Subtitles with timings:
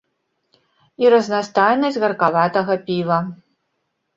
[1.03, 3.19] І разнастайнасць гаркаватага піва.